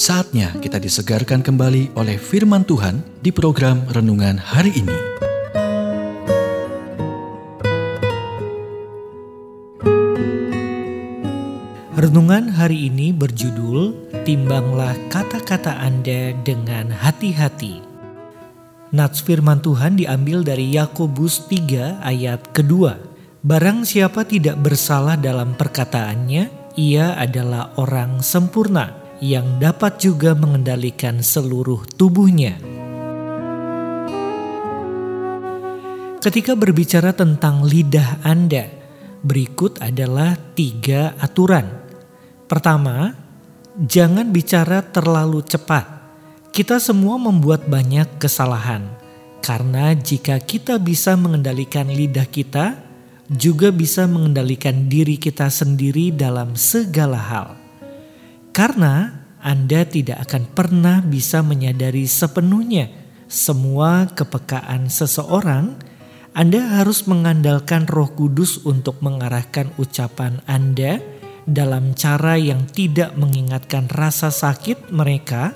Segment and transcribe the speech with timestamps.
[0.00, 4.96] Saatnya kita disegarkan kembali oleh firman Tuhan di program renungan hari ini.
[12.00, 13.92] Renungan hari ini berjudul
[14.24, 17.84] Timbanglah kata-kata Anda dengan hati-hati.
[18.96, 22.96] Nats firman Tuhan diambil dari Yakobus 3 ayat kedua.
[23.44, 31.84] Barang siapa tidak bersalah dalam perkataannya, ia adalah orang sempurna yang dapat juga mengendalikan seluruh
[31.96, 32.56] tubuhnya.
[36.20, 38.68] Ketika berbicara tentang lidah Anda,
[39.24, 41.68] berikut adalah tiga aturan.
[42.44, 43.12] Pertama,
[43.76, 45.88] jangan bicara terlalu cepat.
[46.52, 48.84] Kita semua membuat banyak kesalahan,
[49.40, 52.76] karena jika kita bisa mengendalikan lidah kita,
[53.30, 57.59] juga bisa mengendalikan diri kita sendiri dalam segala hal.
[58.50, 65.78] Karena Anda tidak akan pernah bisa menyadari sepenuhnya semua kepekaan seseorang,
[66.34, 70.98] Anda harus mengandalkan Roh Kudus untuk mengarahkan ucapan Anda
[71.46, 75.54] dalam cara yang tidak mengingatkan rasa sakit mereka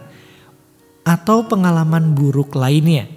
[1.03, 3.11] atau pengalaman buruk lainnya.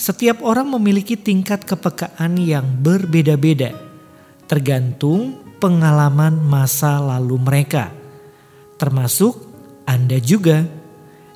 [0.00, 3.76] Setiap orang memiliki tingkat kepekaan yang berbeda-beda,
[4.48, 7.92] tergantung pengalaman masa lalu mereka
[8.84, 9.40] termasuk
[9.88, 10.68] Anda juga.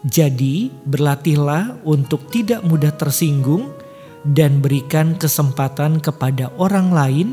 [0.04, 3.72] Jadi, berlatihlah untuk tidak mudah tersinggung
[4.20, 7.28] dan berikan kesempatan kepada orang lain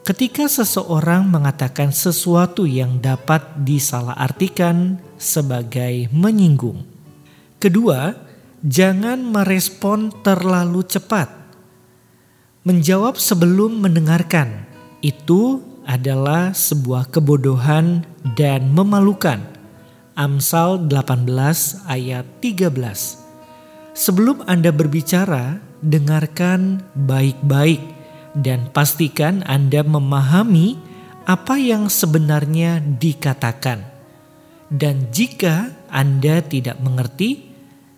[0.00, 6.82] ketika seseorang mengatakan sesuatu yang dapat disalahartikan sebagai menyinggung.
[7.60, 8.16] Kedua,
[8.64, 11.28] jangan merespon terlalu cepat.
[12.64, 14.64] Menjawab sebelum mendengarkan
[15.04, 15.60] itu
[15.90, 18.06] adalah sebuah kebodohan
[18.38, 19.42] dan memalukan.
[20.14, 21.26] Amsal 18
[21.90, 22.70] ayat 13.
[23.90, 27.82] Sebelum Anda berbicara, dengarkan baik-baik
[28.38, 30.78] dan pastikan Anda memahami
[31.26, 33.82] apa yang sebenarnya dikatakan.
[34.70, 37.50] Dan jika Anda tidak mengerti,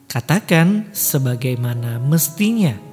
[0.08, 2.91] katakan sebagaimana mestinya.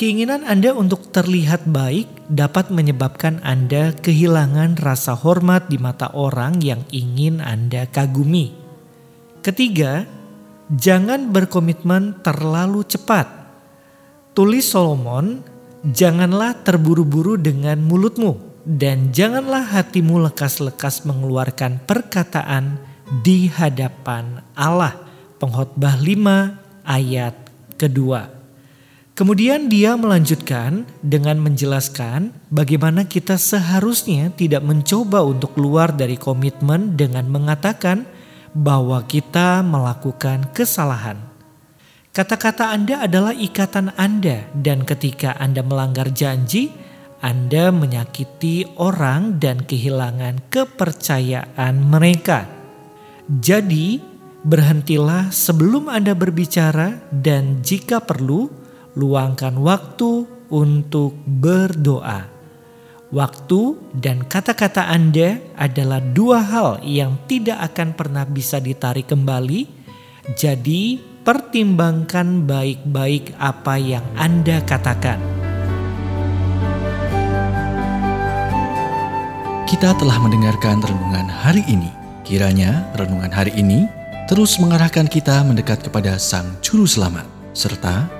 [0.00, 6.88] Keinginan Anda untuk terlihat baik dapat menyebabkan Anda kehilangan rasa hormat di mata orang yang
[6.88, 8.56] ingin Anda kagumi.
[9.44, 10.08] Ketiga,
[10.72, 13.28] jangan berkomitmen terlalu cepat.
[14.32, 15.44] Tulis Solomon,
[15.84, 22.80] janganlah terburu-buru dengan mulutmu dan janganlah hatimu lekas-lekas mengeluarkan perkataan
[23.20, 24.96] di hadapan Allah.
[25.36, 27.36] Pengkhotbah 5 ayat
[27.76, 28.39] kedua.
[29.20, 37.28] Kemudian dia melanjutkan dengan menjelaskan bagaimana kita seharusnya tidak mencoba untuk keluar dari komitmen dengan
[37.28, 38.08] mengatakan
[38.56, 41.20] bahwa kita melakukan kesalahan.
[42.16, 46.72] Kata-kata Anda adalah ikatan Anda dan ketika Anda melanggar janji,
[47.20, 52.48] Anda menyakiti orang dan kehilangan kepercayaan mereka.
[53.28, 54.00] Jadi,
[54.48, 58.59] berhentilah sebelum Anda berbicara dan jika perlu,
[58.94, 62.26] luangkan waktu untuk berdoa.
[63.10, 69.66] Waktu dan kata-kata Anda adalah dua hal yang tidak akan pernah bisa ditarik kembali.
[70.38, 75.18] Jadi, pertimbangkan baik-baik apa yang Anda katakan.
[79.66, 81.90] Kita telah mendengarkan renungan hari ini.
[82.22, 83.90] Kiranya renungan hari ini
[84.30, 88.19] terus mengarahkan kita mendekat kepada Sang Juru Selamat, serta